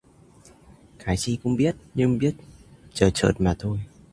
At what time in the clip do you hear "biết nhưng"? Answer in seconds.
1.55-2.17